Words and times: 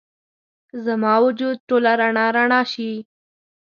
زما 0.85 1.13
وجود 1.25 1.57
ټوله 1.67 1.91
رڼا، 1.99 2.25
رڼا 2.37 2.61
شي 2.73 2.91